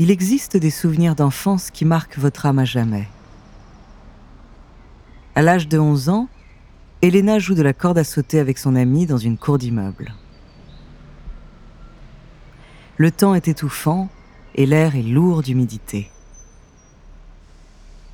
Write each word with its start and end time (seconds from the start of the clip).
Il 0.00 0.12
existe 0.12 0.56
des 0.56 0.70
souvenirs 0.70 1.16
d'enfance 1.16 1.72
qui 1.72 1.84
marquent 1.84 2.18
votre 2.18 2.46
âme 2.46 2.60
à 2.60 2.64
jamais. 2.64 3.08
À 5.34 5.42
l'âge 5.42 5.66
de 5.66 5.76
11 5.76 6.08
ans, 6.08 6.28
Elena 7.02 7.40
joue 7.40 7.54
de 7.54 7.62
la 7.62 7.72
corde 7.72 7.98
à 7.98 8.04
sauter 8.04 8.38
avec 8.38 8.58
son 8.58 8.76
amie 8.76 9.06
dans 9.06 9.18
une 9.18 9.36
cour 9.36 9.58
d'immeuble. 9.58 10.14
Le 12.96 13.10
temps 13.10 13.34
est 13.34 13.48
étouffant 13.48 14.08
et 14.54 14.66
l'air 14.66 14.94
est 14.94 15.02
lourd 15.02 15.42
d'humidité. 15.42 16.10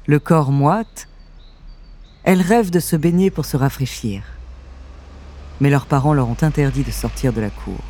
Le 0.06 0.18
corps 0.18 0.52
moite, 0.52 1.08
elle 2.24 2.40
rêve 2.40 2.70
de 2.70 2.80
se 2.80 2.96
baigner 2.96 3.30
pour 3.30 3.44
se 3.44 3.56
rafraîchir. 3.56 4.22
Mais 5.60 5.70
leurs 5.70 5.86
parents 5.86 6.14
leur 6.14 6.28
ont 6.28 6.36
interdit 6.40 6.82
de 6.82 6.90
sortir 6.90 7.32
de 7.32 7.40
la 7.40 7.50
cour. 7.50 7.80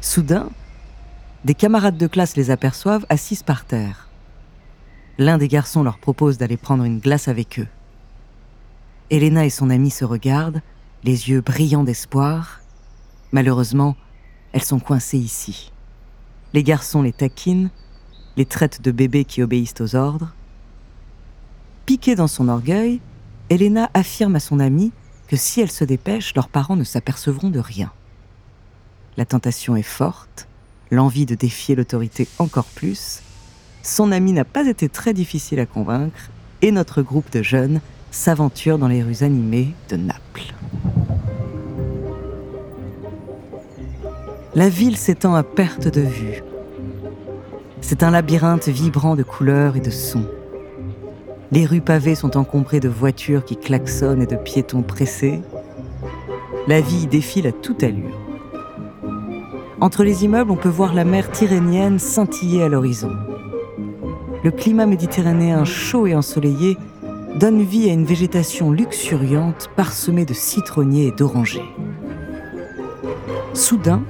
Soudain, 0.00 0.50
des 1.44 1.54
camarades 1.54 1.96
de 1.96 2.06
classe 2.06 2.36
les 2.36 2.50
aperçoivent 2.50 3.06
assises 3.08 3.42
par 3.42 3.64
terre. 3.64 4.08
L'un 5.18 5.38
des 5.38 5.48
garçons 5.48 5.82
leur 5.82 5.98
propose 5.98 6.38
d'aller 6.38 6.56
prendre 6.56 6.84
une 6.84 6.98
glace 6.98 7.28
avec 7.28 7.58
eux. 7.58 7.68
Elena 9.10 9.46
et 9.46 9.50
son 9.50 9.70
amie 9.70 9.90
se 9.90 10.04
regardent, 10.04 10.60
les 11.04 11.30
yeux 11.30 11.40
brillants 11.40 11.84
d'espoir. 11.84 12.60
Malheureusement, 13.32 13.96
elles 14.52 14.62
sont 14.62 14.80
coincées 14.80 15.18
ici. 15.18 15.72
Les 16.52 16.62
garçons 16.62 17.02
les 17.02 17.12
taquinent, 17.12 17.70
les 18.36 18.46
traitent 18.46 18.82
de 18.82 18.90
bébés 18.90 19.24
qui 19.24 19.42
obéissent 19.42 19.80
aux 19.80 19.94
ordres. 19.94 20.34
Piquée 21.86 22.14
dans 22.14 22.28
son 22.28 22.48
orgueil, 22.48 23.00
Elena 23.50 23.90
affirme 23.94 24.36
à 24.36 24.40
son 24.40 24.58
amie 24.58 24.92
que 25.28 25.36
si 25.36 25.60
elle 25.60 25.70
se 25.70 25.84
dépêche, 25.84 26.34
leurs 26.34 26.48
parents 26.48 26.76
ne 26.76 26.84
s'apercevront 26.84 27.50
de 27.50 27.58
rien. 27.58 27.92
La 29.16 29.24
tentation 29.24 29.76
est 29.76 29.82
forte, 29.82 30.48
l'envie 30.90 31.26
de 31.26 31.34
défier 31.34 31.74
l'autorité 31.74 32.26
encore 32.38 32.64
plus, 32.64 33.22
son 33.82 34.12
ami 34.12 34.32
n'a 34.32 34.46
pas 34.46 34.66
été 34.66 34.88
très 34.88 35.12
difficile 35.12 35.60
à 35.60 35.66
convaincre 35.66 36.30
et 36.62 36.72
notre 36.72 37.02
groupe 37.02 37.30
de 37.30 37.42
jeunes 37.42 37.82
s'aventure 38.10 38.78
dans 38.78 38.88
les 38.88 39.02
rues 39.02 39.22
animées 39.22 39.74
de 39.90 39.96
Naples. 39.96 40.54
La 44.54 44.70
ville 44.70 44.96
s'étend 44.96 45.34
à 45.34 45.42
perte 45.42 45.88
de 45.88 46.00
vue. 46.00 46.42
C'est 47.82 48.02
un 48.02 48.10
labyrinthe 48.10 48.68
vibrant 48.68 49.16
de 49.16 49.22
couleurs 49.22 49.76
et 49.76 49.80
de 49.80 49.90
sons. 49.90 50.26
Les 51.54 51.66
rues 51.66 51.80
pavées 51.80 52.16
sont 52.16 52.36
encombrées 52.36 52.80
de 52.80 52.88
voitures 52.88 53.44
qui 53.44 53.56
klaxonnent 53.56 54.22
et 54.22 54.26
de 54.26 54.34
piétons 54.34 54.82
pressés. 54.82 55.40
La 56.66 56.80
vie 56.80 57.06
défile 57.06 57.46
à 57.46 57.52
toute 57.52 57.84
allure. 57.84 58.18
Entre 59.80 60.02
les 60.02 60.24
immeubles, 60.24 60.50
on 60.50 60.56
peut 60.56 60.68
voir 60.68 60.94
la 60.94 61.04
mer 61.04 61.30
Tyrrhénienne 61.30 62.00
scintiller 62.00 62.64
à 62.64 62.68
l'horizon. 62.68 63.12
Le 64.42 64.50
climat 64.50 64.86
méditerranéen 64.86 65.64
chaud 65.64 66.08
et 66.08 66.16
ensoleillé 66.16 66.76
donne 67.38 67.62
vie 67.62 67.88
à 67.88 67.92
une 67.92 68.04
végétation 68.04 68.72
luxuriante 68.72 69.70
parsemée 69.76 70.24
de 70.24 70.34
citronniers 70.34 71.06
et 71.06 71.12
d'orangers. 71.12 71.70
Soudain, 73.52 74.02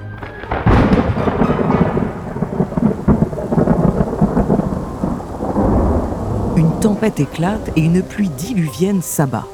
tempête 6.85 7.19
éclate 7.19 7.71
et 7.77 7.81
une 7.81 8.03
pluie 8.03 8.29
diluvienne 8.29 9.01
s'abat. 9.01 9.47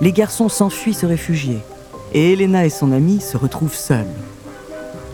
Les 0.00 0.10
garçons 0.10 0.48
s'enfuient 0.48 0.92
se 0.92 1.06
réfugier 1.06 1.60
et 2.12 2.32
Elena 2.32 2.66
et 2.66 2.68
son 2.68 2.90
amie 2.90 3.20
se 3.20 3.36
retrouvent 3.36 3.76
seuls. 3.76 4.10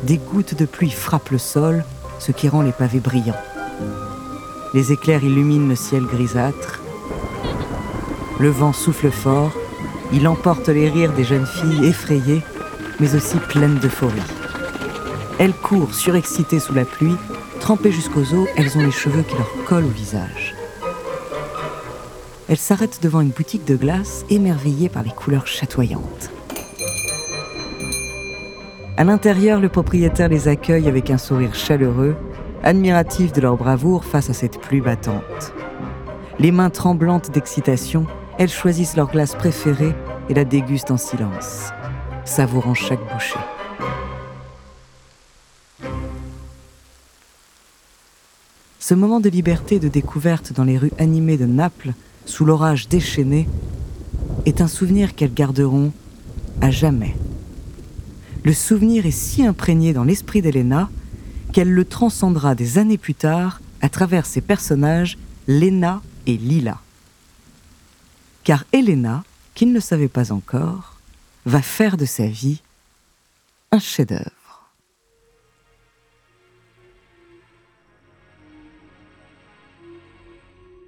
Des 0.05 0.17
gouttes 0.17 0.55
de 0.55 0.65
pluie 0.65 0.91
frappent 0.91 1.29
le 1.29 1.37
sol, 1.37 1.85
ce 2.19 2.33
qui 2.33 2.49
rend 2.49 2.63
les 2.63 2.73
pavés 2.73 3.01
brillants. 3.01 3.37
Les 4.73 4.91
éclairs 4.91 5.23
illuminent 5.23 5.69
le 5.69 5.77
ciel 5.77 6.05
grisâtre. 6.05 6.81
Le 8.41 8.49
vent 8.49 8.73
souffle 8.73 9.11
fort, 9.11 9.53
il 10.15 10.27
emporte 10.27 10.71
les 10.71 10.89
rires 10.89 11.13
des 11.13 11.25
jeunes 11.25 11.47
filles 11.47 11.85
effrayées, 11.85 12.41
mais 13.01 13.15
aussi 13.15 13.37
pleines 13.37 13.79
d'euphorie. 13.81 14.15
Elles 15.39 15.53
courent 15.53 15.93
surexcitées 15.93 16.59
sous 16.59 16.73
la 16.73 16.87
pluie, 16.87 17.17
trempées 17.61 17.93
jusqu'aux 17.93 18.33
os, 18.33 18.49
elles 18.57 18.79
ont 18.79 18.83
les 18.83 18.91
cheveux 18.91 19.25
qui 19.25 19.37
leur 19.37 19.53
collent 19.67 19.85
au 19.85 19.89
visage. 19.89 20.56
Elles 22.49 22.57
s'arrêtent 22.57 23.01
devant 23.03 23.21
une 23.21 23.31
boutique 23.31 23.65
de 23.65 23.75
glace, 23.75 24.25
émerveillées 24.31 24.89
par 24.89 25.03
les 25.03 25.11
couleurs 25.11 25.49
chatoyantes. 25.49 26.31
À 28.97 29.05
l'intérieur, 29.05 29.61
le 29.61 29.69
propriétaire 29.69 30.29
les 30.29 30.47
accueille 30.47 30.89
avec 30.89 31.11
un 31.11 31.19
sourire 31.19 31.55
chaleureux, 31.55 32.17
admiratif 32.63 33.33
de 33.33 33.41
leur 33.41 33.57
bravoure 33.57 34.05
face 34.05 34.31
à 34.31 34.33
cette 34.33 34.61
pluie 34.61 34.81
battante. 34.81 35.53
Les 36.39 36.53
mains 36.53 36.71
tremblantes 36.71 37.31
d'excitation, 37.31 38.07
elles 38.39 38.49
choisissent 38.49 38.97
leur 38.97 39.11
glace 39.11 39.35
préférée 39.35 39.95
et 40.29 40.35
la 40.35 40.45
dégustent 40.45 40.91
en 40.93 40.97
silence, 40.97 41.71
savourant 42.25 42.75
chaque 42.75 43.01
bouchée. 43.13 43.41
Ce 48.79 48.95
moment 48.95 49.19
de 49.19 49.29
liberté 49.29 49.81
de 49.81 49.89
découverte 49.89 50.53
dans 50.53 50.63
les 50.63 50.79
rues 50.79 50.93
animées 50.99 51.37
de 51.37 51.47
Naples, 51.47 51.93
sous 52.27 52.45
l'orage 52.45 52.89
déchaîné, 52.89 53.49
est 54.45 54.61
un 54.61 54.69
souvenir 54.69 55.15
qu'elles 55.15 55.35
garderont 55.35 55.93
à 56.61 56.71
jamais 56.71 57.17
le 58.47 58.55
souvenir 58.55 59.07
est 59.07 59.11
si 59.11 59.45
imprégné 59.45 59.93
dans 59.93 60.05
l'esprit 60.05 60.41
d'Elena 60.41 60.89
qu'elle 61.53 61.73
le 61.73 61.85
transcendra 61.85 62.55
des 62.55 62.79
années 62.79 62.97
plus 62.97 63.17
tard 63.17 63.61
à 63.81 63.89
travers 63.89 64.25
ses 64.25 64.41
personnages 64.41 65.19
Lena 65.49 66.01
et 66.27 66.37
Lila. 66.37 66.81
Car 68.45 68.63
Elena, 68.73 69.25
qui 69.57 69.67
ne 69.67 69.75
le 69.75 69.81
savait 69.81 70.07
pas 70.07 70.31
encore, 70.31 70.95
va 71.45 71.61
faire 71.61 71.97
de 71.97 72.05
sa 72.05 72.29
vie 72.29 72.63
un 73.73 73.81
chef-d'œuvre. 73.81 74.46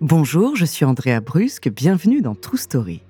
Bonjour, 0.00 0.54
je 0.54 0.64
suis 0.64 0.84
Andrea 0.84 1.19
Brusque, 1.20 1.69
bienvenue 1.69 2.20
dans 2.20 2.36
True 2.36 2.56
Story. 2.56 3.03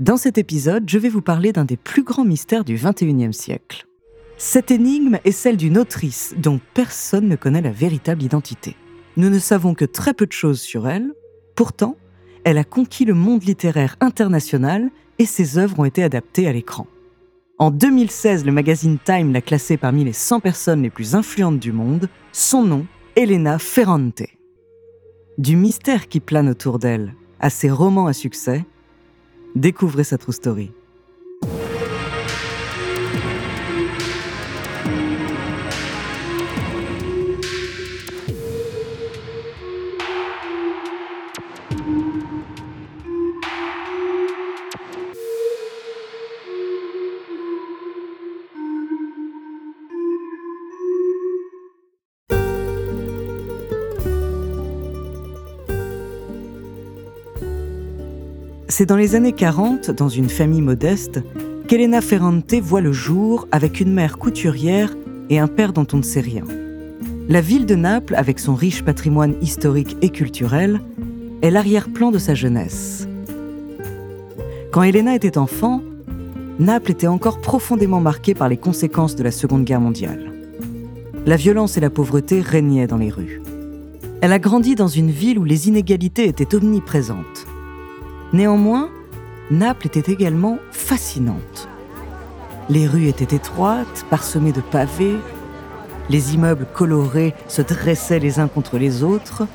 Dans 0.00 0.16
cet 0.16 0.36
épisode, 0.36 0.82
je 0.90 0.98
vais 0.98 1.08
vous 1.08 1.22
parler 1.22 1.52
d'un 1.52 1.64
des 1.64 1.76
plus 1.76 2.02
grands 2.02 2.24
mystères 2.24 2.64
du 2.64 2.74
XXIe 2.74 3.32
siècle. 3.32 3.86
Cette 4.36 4.72
énigme 4.72 5.20
est 5.24 5.30
celle 5.30 5.56
d'une 5.56 5.78
autrice 5.78 6.34
dont 6.36 6.58
personne 6.74 7.28
ne 7.28 7.36
connaît 7.36 7.62
la 7.62 7.70
véritable 7.70 8.24
identité. 8.24 8.74
Nous 9.16 9.30
ne 9.30 9.38
savons 9.38 9.74
que 9.74 9.84
très 9.84 10.12
peu 10.12 10.26
de 10.26 10.32
choses 10.32 10.60
sur 10.60 10.88
elle, 10.88 11.12
pourtant, 11.54 11.96
elle 12.42 12.58
a 12.58 12.64
conquis 12.64 13.04
le 13.04 13.14
monde 13.14 13.44
littéraire 13.44 13.94
international 14.00 14.90
et 15.20 15.26
ses 15.26 15.56
œuvres 15.56 15.78
ont 15.78 15.84
été 15.84 16.02
adaptées 16.02 16.48
à 16.48 16.52
l'écran. 16.52 16.88
En 17.58 17.70
2016, 17.70 18.44
le 18.44 18.50
magazine 18.50 18.98
Time 19.04 19.32
l'a 19.32 19.40
classée 19.40 19.76
parmi 19.76 20.02
les 20.02 20.12
100 20.12 20.40
personnes 20.40 20.82
les 20.82 20.90
plus 20.90 21.14
influentes 21.14 21.60
du 21.60 21.70
monde, 21.70 22.08
son 22.32 22.64
nom, 22.64 22.86
Elena 23.14 23.60
Ferrante. 23.60 24.24
Du 25.38 25.54
mystère 25.54 26.08
qui 26.08 26.18
plane 26.18 26.48
autour 26.48 26.80
d'elle 26.80 27.14
à 27.38 27.48
ses 27.48 27.70
romans 27.70 28.06
à 28.06 28.12
succès, 28.12 28.66
Découvrez 29.54 30.04
sa 30.04 30.18
true 30.18 30.32
story. 30.32 30.72
C'est 58.70 58.84
dans 58.84 58.96
les 58.96 59.14
années 59.14 59.32
40, 59.32 59.90
dans 59.92 60.10
une 60.10 60.28
famille 60.28 60.60
modeste, 60.60 61.22
qu'Elena 61.68 62.02
Ferrante 62.02 62.52
voit 62.54 62.82
le 62.82 62.92
jour 62.92 63.48
avec 63.50 63.80
une 63.80 63.94
mère 63.94 64.18
couturière 64.18 64.94
et 65.30 65.38
un 65.38 65.48
père 65.48 65.72
dont 65.72 65.86
on 65.94 65.96
ne 65.96 66.02
sait 66.02 66.20
rien. 66.20 66.44
La 67.30 67.40
ville 67.40 67.64
de 67.64 67.74
Naples, 67.74 68.14
avec 68.14 68.38
son 68.38 68.54
riche 68.54 68.82
patrimoine 68.82 69.36
historique 69.40 69.96
et 70.02 70.10
culturel, 70.10 70.80
est 71.40 71.50
l'arrière-plan 71.50 72.10
de 72.10 72.18
sa 72.18 72.34
jeunesse. 72.34 73.08
Quand 74.70 74.82
Elena 74.82 75.14
était 75.14 75.38
enfant, 75.38 75.82
Naples 76.58 76.90
était 76.90 77.06
encore 77.06 77.40
profondément 77.40 78.00
marquée 78.00 78.34
par 78.34 78.50
les 78.50 78.58
conséquences 78.58 79.16
de 79.16 79.22
la 79.22 79.30
Seconde 79.30 79.64
Guerre 79.64 79.80
mondiale. 79.80 80.30
La 81.24 81.36
violence 81.36 81.78
et 81.78 81.80
la 81.80 81.90
pauvreté 81.90 82.42
régnaient 82.42 82.86
dans 82.86 82.98
les 82.98 83.10
rues. 83.10 83.40
Elle 84.20 84.32
a 84.32 84.38
grandi 84.38 84.74
dans 84.74 84.88
une 84.88 85.10
ville 85.10 85.38
où 85.38 85.44
les 85.44 85.68
inégalités 85.68 86.28
étaient 86.28 86.54
omniprésentes. 86.54 87.37
Néanmoins, 88.32 88.90
Naples 89.50 89.86
était 89.86 90.12
également 90.12 90.58
fascinante. 90.70 91.68
Les 92.68 92.86
rues 92.86 93.08
étaient 93.08 93.34
étroites, 93.34 94.04
parsemées 94.10 94.52
de 94.52 94.60
pavés, 94.60 95.16
les 96.10 96.34
immeubles 96.34 96.66
colorés 96.74 97.34
se 97.48 97.62
dressaient 97.62 98.18
les 98.18 98.38
uns 98.38 98.48
contre 98.48 98.76
les 98.76 99.02
autres, 99.02 99.46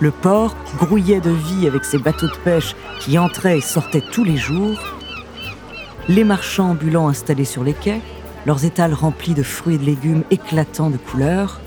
le 0.00 0.10
port 0.10 0.56
grouillait 0.78 1.20
de 1.20 1.30
vie 1.30 1.68
avec 1.68 1.84
ses 1.84 1.98
bateaux 1.98 2.26
de 2.26 2.36
pêche 2.42 2.74
qui 2.98 3.18
entraient 3.18 3.58
et 3.58 3.60
sortaient 3.60 4.02
tous 4.12 4.24
les 4.24 4.36
jours, 4.36 4.80
les 6.08 6.24
marchands 6.24 6.70
ambulants 6.70 7.06
installés 7.06 7.44
sur 7.44 7.62
les 7.62 7.74
quais, 7.74 8.00
leurs 8.44 8.64
étals 8.64 8.94
remplis 8.94 9.34
de 9.34 9.44
fruits 9.44 9.76
et 9.76 9.78
de 9.78 9.84
légumes 9.84 10.24
éclatants 10.32 10.90
de 10.90 10.96
couleurs, 10.96 11.60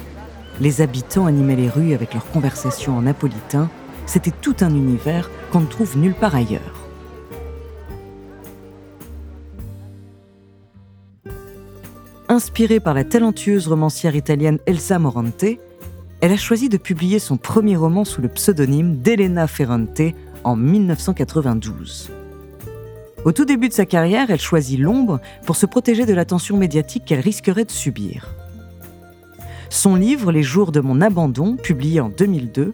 les 0.59 0.81
habitants 0.81 1.25
animaient 1.25 1.55
les 1.55 1.69
rues 1.69 1.93
avec 1.93 2.13
leurs 2.13 2.29
conversations 2.31 2.97
en 2.97 3.03
napolitain, 3.03 3.69
c'était 4.05 4.31
tout 4.31 4.55
un 4.61 4.69
univers 4.69 5.29
qu'on 5.51 5.61
ne 5.61 5.65
trouve 5.65 5.97
nulle 5.97 6.13
part 6.13 6.35
ailleurs. 6.35 6.85
Inspirée 12.27 12.79
par 12.79 12.93
la 12.93 13.03
talentueuse 13.03 13.67
romancière 13.67 14.15
italienne 14.15 14.59
Elsa 14.65 14.97
Morante, 14.99 15.45
elle 16.21 16.31
a 16.31 16.37
choisi 16.37 16.69
de 16.69 16.77
publier 16.77 17.19
son 17.19 17.37
premier 17.37 17.75
roman 17.75 18.03
sous 18.03 18.21
le 18.21 18.29
pseudonyme 18.29 18.97
d'Elena 18.97 19.47
Ferrante 19.47 20.01
en 20.43 20.55
1992. 20.55 22.11
Au 23.25 23.31
tout 23.31 23.45
début 23.45 23.69
de 23.69 23.73
sa 23.73 23.85
carrière, 23.85 24.29
elle 24.29 24.39
choisit 24.39 24.79
l'ombre 24.79 25.19
pour 25.45 25.55
se 25.55 25.65
protéger 25.65 26.05
de 26.05 26.13
l'attention 26.13 26.57
médiatique 26.57 27.05
qu'elle 27.05 27.19
risquerait 27.19 27.65
de 27.65 27.71
subir. 27.71 28.33
Son 29.69 29.95
livre 29.95 30.31
Les 30.31 30.43
jours 30.43 30.71
de 30.71 30.79
mon 30.79 31.01
abandon, 31.01 31.57
publié 31.57 31.99
en 31.99 32.09
2002, 32.09 32.73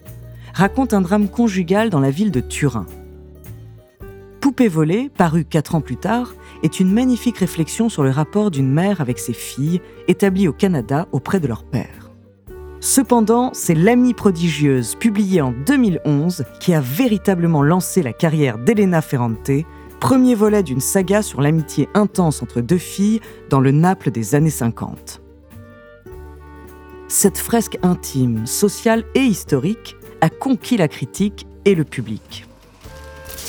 raconte 0.53 0.93
un 0.93 1.01
drame 1.01 1.27
conjugal 1.27 1.89
dans 1.89 1.99
la 1.99 2.11
ville 2.11 2.31
de 2.31 2.41
Turin. 2.41 2.85
Poupée 4.39 4.67
volée, 4.67 5.09
paru 5.15 5.45
quatre 5.45 5.75
ans 5.75 5.81
plus 5.81 5.97
tard, 5.97 6.33
est 6.63 6.79
une 6.79 6.91
magnifique 6.91 7.37
réflexion 7.37 7.89
sur 7.89 8.03
le 8.03 8.09
rapport 8.09 8.51
d'une 8.51 8.71
mère 8.71 8.99
avec 8.99 9.19
ses 9.19 9.33
filles, 9.33 9.81
établies 10.07 10.47
au 10.47 10.53
Canada 10.53 11.07
auprès 11.11 11.39
de 11.39 11.47
leur 11.47 11.63
père. 11.63 12.11
Cependant, 12.79 13.51
c'est 13.53 13.75
L'amie 13.75 14.15
prodigieuse, 14.15 14.95
publiée 14.95 15.41
en 15.41 15.53
2011, 15.67 16.45
qui 16.59 16.73
a 16.73 16.81
véritablement 16.81 17.61
lancé 17.61 18.01
la 18.01 18.11
carrière 18.11 18.57
d'Elena 18.57 19.03
Ferrante, 19.03 19.51
premier 19.99 20.33
volet 20.33 20.63
d'une 20.63 20.79
saga 20.79 21.21
sur 21.21 21.41
l'amitié 21.41 21.87
intense 21.93 22.41
entre 22.41 22.59
deux 22.59 22.79
filles 22.79 23.21
dans 23.51 23.59
le 23.59 23.71
Naples 23.71 24.09
des 24.09 24.33
années 24.33 24.49
50. 24.49 25.21
Cette 27.07 27.37
fresque 27.37 27.77
intime, 27.83 28.47
sociale 28.47 29.03
et 29.13 29.21
historique 29.21 29.95
a 30.21 30.29
conquis 30.29 30.77
la 30.77 30.87
critique 30.87 31.45
et 31.65 31.75
le 31.75 31.83
public. 31.83 32.45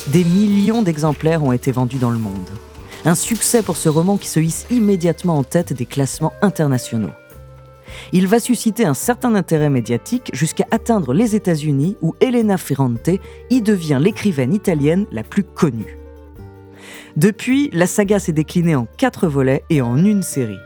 Des 0.08 0.24
millions 0.24 0.82
d'exemplaires 0.82 1.44
ont 1.44 1.52
été 1.52 1.70
vendus 1.70 1.98
dans 1.98 2.10
le 2.10 2.18
monde. 2.18 2.48
Un 3.04 3.14
succès 3.14 3.62
pour 3.62 3.76
ce 3.76 3.88
roman 3.88 4.16
qui 4.16 4.28
se 4.28 4.40
hisse 4.40 4.66
immédiatement 4.70 5.38
en 5.38 5.44
tête 5.44 5.72
des 5.72 5.86
classements 5.86 6.32
internationaux. 6.42 7.10
Il 8.12 8.26
va 8.26 8.40
susciter 8.40 8.84
un 8.84 8.94
certain 8.94 9.34
intérêt 9.34 9.70
médiatique 9.70 10.30
jusqu'à 10.32 10.66
atteindre 10.70 11.12
les 11.12 11.36
États-Unis 11.36 11.96
où 12.00 12.14
Elena 12.20 12.56
Ferrante 12.56 13.10
y 13.50 13.62
devient 13.62 13.98
l'écrivaine 14.00 14.54
italienne 14.54 15.06
la 15.12 15.22
plus 15.22 15.44
connue. 15.44 15.98
Depuis, 17.16 17.70
la 17.72 17.86
saga 17.86 18.18
s'est 18.18 18.32
déclinée 18.32 18.74
en 18.74 18.86
quatre 18.96 19.26
volets 19.28 19.64
et 19.68 19.82
en 19.82 19.98
une 19.98 20.22
série. 20.22 20.58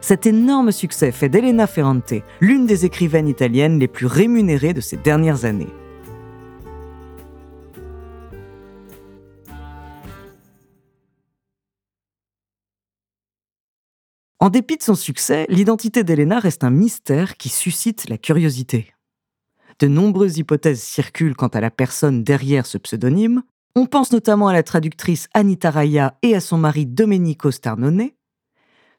Cet 0.00 0.26
énorme 0.26 0.72
succès 0.72 1.12
fait 1.12 1.28
d'Elena 1.28 1.66
Ferrante 1.66 2.14
l'une 2.40 2.66
des 2.66 2.86
écrivaines 2.86 3.28
italiennes 3.28 3.78
les 3.78 3.88
plus 3.88 4.06
rémunérées 4.06 4.72
de 4.72 4.80
ces 4.80 4.96
dernières 4.96 5.44
années. 5.44 5.68
En 14.42 14.48
dépit 14.48 14.78
de 14.78 14.82
son 14.82 14.94
succès, 14.94 15.44
l'identité 15.50 16.02
d'Elena 16.02 16.38
reste 16.38 16.64
un 16.64 16.70
mystère 16.70 17.36
qui 17.36 17.50
suscite 17.50 18.08
la 18.08 18.16
curiosité. 18.16 18.94
De 19.80 19.86
nombreuses 19.86 20.38
hypothèses 20.38 20.82
circulent 20.82 21.36
quant 21.36 21.48
à 21.48 21.60
la 21.60 21.70
personne 21.70 22.24
derrière 22.24 22.64
ce 22.64 22.78
pseudonyme. 22.78 23.42
On 23.76 23.84
pense 23.84 24.12
notamment 24.12 24.48
à 24.48 24.54
la 24.54 24.62
traductrice 24.62 25.28
Anita 25.34 25.70
Raya 25.70 26.16
et 26.22 26.34
à 26.34 26.40
son 26.40 26.56
mari 26.56 26.86
Domenico 26.86 27.50
Starnone. 27.50 28.08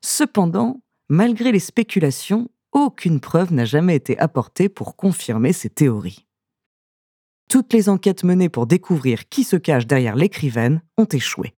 Cependant, 0.01 0.79
malgré 1.11 1.51
les 1.51 1.59
spéculations, 1.59 2.49
aucune 2.71 3.19
preuve 3.19 3.51
n'a 3.51 3.65
jamais 3.65 3.97
été 3.97 4.17
apportée 4.17 4.69
pour 4.69 4.95
confirmer 4.95 5.51
ces 5.51 5.69
théories. 5.69 6.25
Toutes 7.49 7.73
les 7.73 7.89
enquêtes 7.89 8.23
menées 8.23 8.47
pour 8.47 8.65
découvrir 8.65 9.27
qui 9.27 9.43
se 9.43 9.57
cache 9.57 9.85
derrière 9.85 10.15
l'écrivaine 10.15 10.81
ont 10.97 11.05
échoué. 11.05 11.53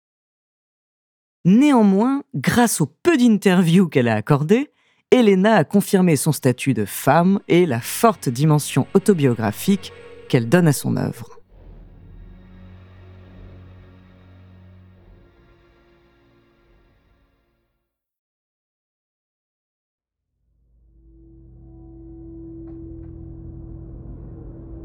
Néanmoins, 1.44 2.24
grâce 2.33 2.80
au 2.80 2.86
peu 2.86 3.18
d'interviews 3.18 3.89
qu'elle 3.89 4.07
a 4.07 4.15
accordées, 4.15 4.71
Elena 5.12 5.57
a 5.57 5.63
confirmé 5.65 6.15
son 6.15 6.31
statut 6.31 6.74
de 6.74 6.86
femme 6.86 7.42
et 7.50 7.65
la 7.65 7.81
forte 7.81 8.30
dimension 8.30 8.88
autobiographique 8.94 9.92
qu'elle 10.30 10.48
donne 10.48 10.69
à 10.69 10.74
son 10.74 10.95
œuvre. 10.95 11.40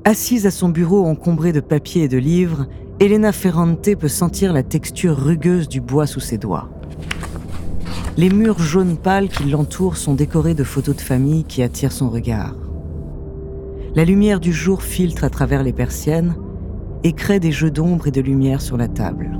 Assise 0.08 0.46
à 0.46 0.52
son 0.52 0.68
bureau 0.68 1.04
encombré 1.04 1.52
de 1.52 1.58
papiers 1.58 2.04
et 2.04 2.08
de 2.08 2.16
livres, 2.16 2.66
Elena 3.00 3.32
Ferrante 3.32 3.96
peut 3.96 4.06
sentir 4.06 4.52
la 4.52 4.62
texture 4.62 5.16
rugueuse 5.16 5.68
du 5.68 5.80
bois 5.80 6.06
sous 6.06 6.20
ses 6.20 6.38
doigts. 6.38 6.68
Les 8.16 8.30
murs 8.30 8.60
jaune 8.60 8.98
pâle 8.98 9.28
qui 9.28 9.50
l'entourent 9.50 9.96
sont 9.96 10.14
décorés 10.14 10.54
de 10.54 10.62
photos 10.62 10.94
de 10.94 11.00
famille 11.00 11.42
qui 11.42 11.60
attirent 11.60 11.90
son 11.90 12.08
regard. 12.08 12.54
La 13.96 14.04
lumière 14.04 14.38
du 14.38 14.52
jour 14.52 14.84
filtre 14.84 15.24
à 15.24 15.28
travers 15.28 15.64
les 15.64 15.72
persiennes 15.72 16.36
et 17.02 17.12
crée 17.12 17.40
des 17.40 17.50
jeux 17.50 17.72
d'ombre 17.72 18.06
et 18.06 18.12
de 18.12 18.20
lumière 18.20 18.62
sur 18.62 18.76
la 18.76 18.86
table. 18.86 19.36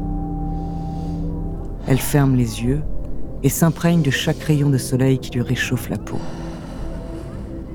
Elle 1.87 2.01
ferme 2.01 2.35
les 2.35 2.65
yeux 2.65 2.83
et 3.45 3.51
s'imprègne 3.51 4.03
de 4.03 4.11
chaque 4.11 4.43
rayon 4.43 4.71
de 4.71 4.79
soleil 4.79 5.21
qui 5.21 5.31
lui 5.31 5.43
réchauffe 5.43 5.89
la 5.91 5.99
peau. 5.99 6.19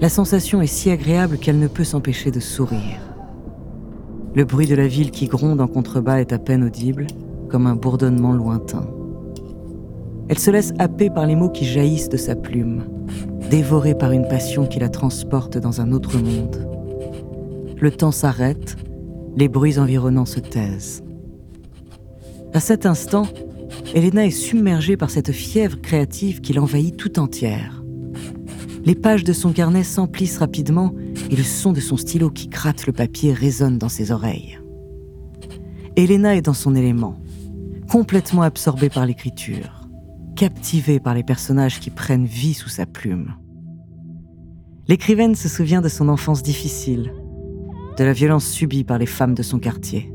La 0.02 0.10
sensation 0.10 0.64
est 0.64 0.68
si 0.68 0.90
agréable 0.90 1.38
qu'elle 1.38 1.60
ne 1.60 1.68
peut 1.68 1.84
s'empêcher 1.84 2.32
de 2.32 2.40
sourire. 2.40 3.00
Le 4.34 4.46
bruit 4.46 4.66
de 4.66 4.74
la 4.74 4.88
ville 4.88 5.12
qui 5.12 5.28
gronde 5.28 5.62
en 5.62 5.68
contrebas 5.68 6.22
est 6.22 6.34
à 6.34 6.40
peine 6.40 6.64
audible, 6.64 7.06
comme 7.50 7.68
un 7.68 7.76
bourdonnement 7.76 8.32
lointain. 8.32 8.90
Elle 10.28 10.40
se 10.40 10.50
laisse 10.50 10.74
happer 10.80 11.12
par 11.12 11.28
les 11.28 11.36
mots 11.36 11.52
qui 11.52 11.66
jaillissent 11.66 12.10
de 12.10 12.18
sa 12.18 12.36
plume, 12.36 12.84
dévorée 13.52 13.94
par 13.94 14.12
une 14.12 14.28
passion 14.28 14.66
qui 14.66 14.80
la 14.80 14.90
transporte 14.90 15.60
dans 15.60 15.82
un 15.82 15.92
autre 15.92 16.18
monde. 16.18 16.68
Le 17.80 17.92
temps 17.92 18.12
s'arrête, 18.12 18.78
les 19.38 19.50
bruits 19.50 19.78
environnants 19.78 20.26
se 20.26 20.40
taisent. 20.40 21.04
À 22.54 22.60
cet 22.60 22.88
instant, 22.88 23.28
Elena 23.94 24.26
est 24.26 24.32
submergée 24.32 24.98
par 24.98 25.12
cette 25.12 25.32
fièvre 25.32 25.80
créative 25.80 26.42
qui 26.42 26.54
l'envahit 26.54 26.98
tout 26.98 27.20
entière. 27.20 27.81
Les 28.84 28.96
pages 28.96 29.24
de 29.24 29.34
son 29.34 29.54
carnet 29.54 29.84
s'emplissent 29.84 30.40
rapidement 30.40 30.94
et 31.30 31.36
le 31.36 31.44
son 31.44 31.72
de 31.72 31.80
son 31.80 31.98
stylo 31.98 32.32
qui 32.32 32.48
gratte 32.48 32.88
le 32.88 32.94
papier 32.94 33.32
résonne 33.32 33.78
dans 33.78 33.90
ses 33.90 34.12
oreilles. 34.12 34.60
Elena 35.96 36.36
est 36.36 36.42
dans 36.42 36.54
son 36.54 36.74
élément, 36.74 37.22
complètement 37.90 38.42
absorbée 38.42 38.90
par 38.90 39.06
l'écriture, 39.06 39.88
captivée 40.36 41.00
par 41.00 41.14
les 41.14 41.24
personnages 41.24 41.80
qui 41.80 41.92
prennent 41.92 42.26
vie 42.26 42.54
sous 42.54 42.70
sa 42.70 42.86
plume. 42.86 43.36
L'écrivaine 44.88 45.36
se 45.36 45.48
souvient 45.48 45.82
de 45.82 45.90
son 45.90 46.10
enfance 46.10 46.42
difficile, 46.42 47.14
de 47.98 48.04
la 48.04 48.14
violence 48.14 48.48
subie 48.48 48.84
par 48.84 48.98
les 48.98 49.06
femmes 49.06 49.36
de 49.36 49.44
son 49.44 49.60
quartier. 49.60 50.12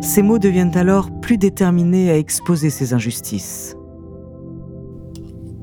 Ses 0.00 0.22
mots 0.22 0.38
deviennent 0.38 0.76
alors 0.76 1.10
plus 1.20 1.36
déterminés 1.36 2.10
à 2.10 2.16
exposer 2.16 2.70
ces 2.70 2.94
injustices. 2.94 3.74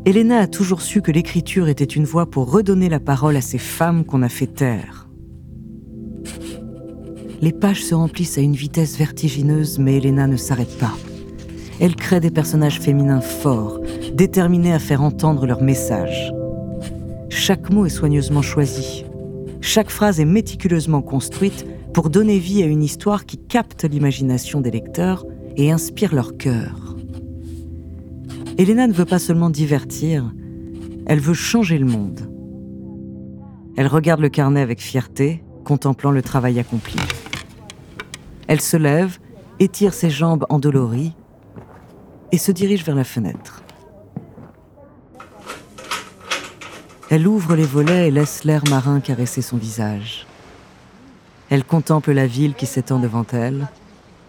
Elena 0.08 0.40
a 0.40 0.48
toujours 0.48 0.82
su 0.82 1.02
que 1.02 1.12
l'écriture 1.12 1.68
était 1.68 1.84
une 1.84 2.06
voie 2.06 2.32
pour 2.32 2.50
redonner 2.50 2.88
la 2.88 3.02
parole 3.02 3.36
à 3.36 3.42
ces 3.42 3.58
femmes 3.58 4.06
qu'on 4.06 4.22
a 4.22 4.30
fait 4.30 4.48
taire. 4.48 5.10
Les 7.42 7.52
pages 7.52 7.84
se 7.84 7.94
remplissent 7.94 8.38
à 8.38 8.42
une 8.42 8.56
vitesse 8.56 8.98
vertigineuse, 8.98 9.80
mais 9.80 9.98
Elena 9.98 10.28
ne 10.28 10.38
s'arrête 10.38 10.78
pas. 10.78 10.94
Elle 11.82 11.98
crée 11.98 12.22
des 12.22 12.32
personnages 12.32 12.80
féminins 12.80 13.20
forts, 13.20 13.82
déterminés 14.14 14.72
à 14.72 14.80
faire 14.80 15.04
entendre 15.04 15.46
leur 15.46 15.62
message. 15.62 16.32
Chaque 17.28 17.70
mot 17.70 17.86
est 17.86 17.90
soigneusement 17.90 18.42
choisi. 18.42 19.04
Chaque 19.60 19.90
phrase 19.90 20.22
est 20.22 20.26
méticuleusement 20.26 21.02
construite 21.02 21.68
pour 21.94 22.10
donner 22.10 22.40
vie 22.40 22.64
à 22.64 22.68
une 22.68 22.82
histoire 22.82 23.26
qui 23.26 23.36
capte 23.36 23.84
l'imagination 23.84 24.62
des 24.62 24.72
lecteurs 24.72 25.26
et 25.58 25.70
inspire 25.70 26.16
leur 26.16 26.38
cœur. 26.38 26.87
Elena 28.58 28.88
ne 28.88 28.94
veut 28.94 29.06
pas 29.06 29.20
seulement 29.20 29.52
divertir, 29.52 30.34
elle 31.06 31.20
veut 31.20 31.36
changer 31.36 31.78
le 31.78 31.86
monde. 31.86 32.28
Elle 33.78 33.86
regarde 33.86 34.20
le 34.20 34.30
carnet 34.30 34.62
avec 34.62 34.82
fierté, 34.82 35.44
contemplant 35.64 36.10
le 36.10 36.24
travail 36.24 36.60
accompli. 36.60 37.00
Elle 38.48 38.60
se 38.60 38.76
lève, 38.76 39.20
étire 39.60 39.94
ses 39.94 40.10
jambes 40.10 40.48
endolories 40.50 41.14
et 42.32 42.40
se 42.40 42.52
dirige 42.52 42.84
vers 42.84 42.96
la 42.96 43.04
fenêtre. 43.04 43.62
Elle 47.12 47.28
ouvre 47.28 47.56
les 47.56 47.64
volets 47.64 48.08
et 48.08 48.12
laisse 48.12 48.44
l'air 48.44 48.64
marin 48.72 49.02
caresser 49.02 49.44
son 49.44 49.58
visage. 49.58 50.26
Elle 51.52 51.64
contemple 51.64 52.12
la 52.12 52.26
ville 52.26 52.56
qui 52.56 52.66
s'étend 52.66 53.00
devant 53.00 53.26
elle, 53.32 53.68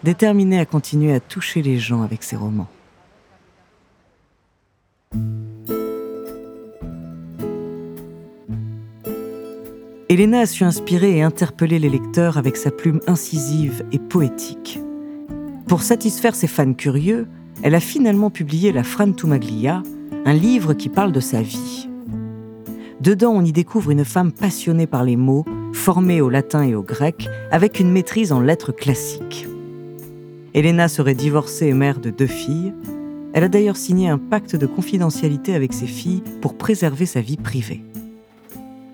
déterminée 0.03 0.59
à 0.59 0.65
continuer 0.65 1.13
à 1.13 1.19
toucher 1.19 1.63
les 1.63 1.79
gens 1.79 2.03
avec 2.03 2.21
ses 2.21 2.35
romans. 2.35 2.69
Elena 10.11 10.39
a 10.39 10.45
su 10.47 10.63
inspirer 10.63 11.17
et 11.17 11.21
interpeller 11.21 11.77
les 11.77 11.87
lecteurs 11.87 12.39
avec 12.39 12.57
sa 12.57 12.71
plume 12.71 12.99
incisive 13.05 13.85
et 13.91 13.99
poétique. 13.99 14.79
Pour 15.67 15.83
satisfaire 15.83 16.33
ses 16.33 16.47
fans 16.47 16.73
curieux, 16.73 17.27
elle 17.61 17.75
a 17.75 17.79
finalement 17.79 18.31
publié 18.31 18.71
La 18.71 18.81
Frantumaglia, 18.81 19.83
un 20.25 20.33
livre 20.33 20.73
qui 20.73 20.89
parle 20.89 21.11
de 21.11 21.19
sa 21.19 21.43
vie. 21.43 21.87
Dedans, 22.99 23.33
on 23.35 23.45
y 23.45 23.51
découvre 23.51 23.91
une 23.91 24.03
femme 24.03 24.31
passionnée 24.31 24.87
par 24.87 25.03
les 25.03 25.15
mots, 25.15 25.45
formée 25.73 26.21
au 26.21 26.29
latin 26.31 26.63
et 26.63 26.73
au 26.73 26.81
grec, 26.81 27.29
avec 27.51 27.79
une 27.79 27.91
maîtrise 27.91 28.31
en 28.31 28.39
lettres 28.39 28.71
classiques. 28.71 29.47
Elena 30.55 30.87
serait 30.87 31.13
divorcée 31.13 31.67
et 31.67 31.73
mère 31.73 31.99
de 31.99 32.09
deux 32.09 32.25
filles. 32.25 32.73
Elle 33.33 33.43
a 33.43 33.47
d'ailleurs 33.47 33.77
signé 33.77 34.09
un 34.09 34.17
pacte 34.17 34.55
de 34.55 34.65
confidentialité 34.65 35.53
avec 35.53 35.71
ses 35.71 35.85
filles 35.85 36.23
pour 36.41 36.57
préserver 36.57 37.05
sa 37.05 37.21
vie 37.21 37.37
privée. 37.37 37.83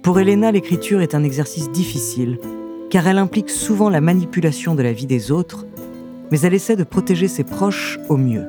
Pour 0.05 0.19
Elena, 0.19 0.51
l'écriture 0.51 1.01
est 1.01 1.15
un 1.15 1.24
exercice 1.24 1.71
difficile, 1.71 2.38
car 2.91 3.07
elle 3.07 3.17
implique 3.17 3.50
souvent 3.50 3.89
la 3.89 4.01
manipulation 4.01 4.75
de 4.75 4.83
la 4.83 4.93
vie 4.93 5.07
des 5.07 5.31
autres, 5.31 5.65
mais 6.29 6.39
elle 6.41 6.53
essaie 6.53 6.75
de 6.75 6.83
protéger 6.83 7.27
ses 7.27 7.43
proches 7.43 7.97
au 8.07 8.15
mieux. 8.15 8.45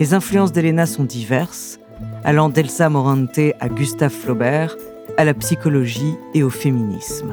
Les 0.00 0.12
influences 0.12 0.50
d'Elena 0.50 0.86
sont 0.86 1.04
diverses, 1.04 1.78
allant 2.24 2.48
d'Elsa 2.48 2.88
Morante 2.88 3.38
à 3.60 3.68
Gustave 3.68 4.10
Flaubert, 4.10 4.76
à 5.16 5.24
la 5.24 5.34
psychologie 5.34 6.16
et 6.34 6.42
au 6.42 6.50
féminisme. 6.50 7.32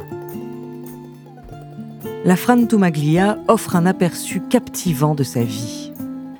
La 2.24 2.36
Frantumaglia 2.36 3.40
offre 3.48 3.78
un 3.78 3.88
aperçu 3.88 4.42
captivant 4.48 5.16
de 5.16 5.24
sa 5.24 5.42
vie, 5.42 5.92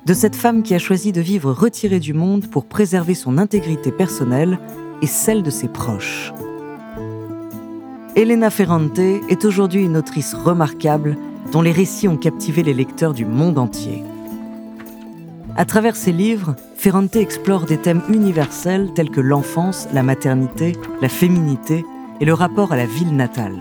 de 0.06 0.14
cette 0.14 0.36
femme 0.36 0.62
qui 0.62 0.76
a 0.76 0.78
choisi 0.78 1.10
de 1.10 1.20
vivre 1.20 1.50
retirée 1.50 1.98
du 1.98 2.14
monde 2.14 2.46
pour 2.46 2.66
préserver 2.66 3.16
son 3.16 3.36
intégrité 3.36 3.90
personnelle 3.90 4.60
et 5.02 5.06
celle 5.06 5.42
de 5.42 5.50
ses 5.50 5.68
proches. 5.68 6.32
Elena 8.16 8.50
Ferrante 8.50 8.98
est 8.98 9.44
aujourd'hui 9.44 9.84
une 9.84 9.96
autrice 9.96 10.34
remarquable 10.34 11.16
dont 11.52 11.62
les 11.62 11.72
récits 11.72 12.08
ont 12.08 12.16
captivé 12.16 12.62
les 12.62 12.74
lecteurs 12.74 13.14
du 13.14 13.24
monde 13.24 13.58
entier. 13.58 14.02
À 15.56 15.64
travers 15.64 15.96
ses 15.96 16.12
livres, 16.12 16.56
Ferrante 16.76 17.16
explore 17.16 17.66
des 17.66 17.78
thèmes 17.78 18.02
universels 18.08 18.90
tels 18.94 19.10
que 19.10 19.20
l'enfance, 19.20 19.88
la 19.92 20.02
maternité, 20.02 20.72
la 21.00 21.08
féminité 21.08 21.84
et 22.20 22.24
le 22.24 22.34
rapport 22.34 22.72
à 22.72 22.76
la 22.76 22.86
ville 22.86 23.14
natale. 23.14 23.58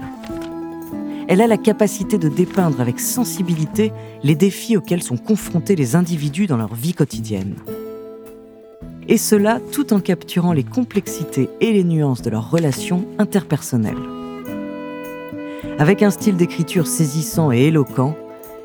Elle 1.27 1.41
a 1.41 1.47
la 1.47 1.57
capacité 1.57 2.17
de 2.17 2.27
dépeindre 2.27 2.81
avec 2.81 2.99
sensibilité 2.99 3.91
les 4.23 4.35
défis 4.35 4.77
auxquels 4.77 5.03
sont 5.03 5.17
confrontés 5.17 5.75
les 5.75 5.95
individus 5.95 6.47
dans 6.47 6.57
leur 6.57 6.73
vie 6.73 6.93
quotidienne 6.93 7.55
et 9.09 9.17
cela 9.17 9.59
tout 9.71 9.91
en 9.91 9.99
capturant 9.99 10.53
les 10.53 10.63
complexités 10.63 11.49
et 11.59 11.73
les 11.73 11.83
nuances 11.83 12.21
de 12.21 12.29
leurs 12.29 12.49
relations 12.49 13.05
interpersonnelles. 13.17 13.97
Avec 15.79 16.03
un 16.03 16.11
style 16.11 16.37
d'écriture 16.37 16.87
saisissant 16.87 17.51
et 17.51 17.63
éloquent, 17.63 18.15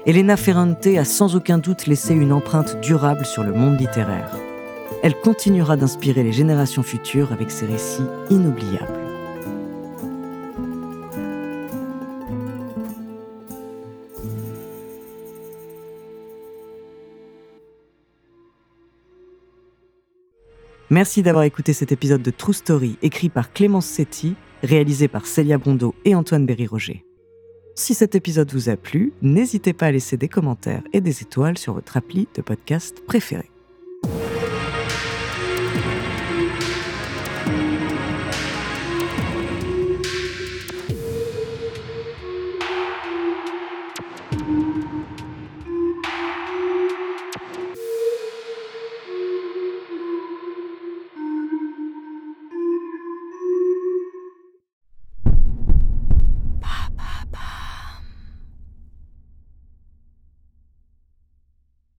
Elena 0.07 0.37
Ferrante 0.37 0.87
a 0.87 1.05
sans 1.05 1.35
aucun 1.35 1.57
doute 1.57 1.87
laissé 1.87 2.13
une 2.13 2.33
empreinte 2.33 2.79
durable 2.83 3.25
sur 3.25 3.43
le 3.43 3.55
monde 3.55 3.81
littéraire. 3.81 4.37
Elle 5.03 5.15
continuera 5.15 5.77
d'inspirer 5.77 6.23
les 6.23 6.33
générations 6.33 6.83
futures 6.83 7.33
avec 7.33 7.51
ses 7.51 7.67
récits 7.67 8.03
inoubliables. 8.29 9.04
Merci 20.95 21.25
d'avoir 21.25 21.43
écouté 21.43 21.73
cet 21.73 21.91
épisode 21.91 22.23
de 22.23 22.31
True 22.31 22.55
Story 22.55 22.99
écrit 23.03 23.29
par 23.29 23.53
Clémence 23.53 23.85
Setti, 23.85 24.37
réalisé 24.63 25.09
par 25.09 25.27
Célia 25.27 25.59
Brondeau 25.59 25.93
et 26.05 26.15
Antoine 26.15 26.47
Berry-Roger. 26.47 27.05
Si 27.75 27.95
cet 27.95 28.15
épisode 28.15 28.53
vous 28.53 28.69
a 28.69 28.77
plu, 28.77 29.13
n'hésitez 29.21 29.73
pas 29.73 29.87
à 29.87 29.91
laisser 29.91 30.17
des 30.17 30.29
commentaires 30.29 30.85
et 30.93 31.01
des 31.01 31.23
étoiles 31.23 31.59
sur 31.59 31.75
votre 31.75 31.97
appli 31.97 32.29
de 32.37 32.43
podcast 32.43 33.05
préféré. 33.09 33.51